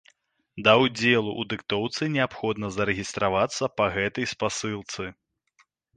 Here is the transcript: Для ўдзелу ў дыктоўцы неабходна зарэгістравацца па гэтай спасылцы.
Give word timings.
Для 0.59 0.71
ўдзелу 0.83 1.31
ў 1.41 1.43
дыктоўцы 1.51 2.09
неабходна 2.15 2.67
зарэгістравацца 2.77 3.63
па 3.77 3.85
гэтай 3.97 4.25
спасылцы. 4.33 5.03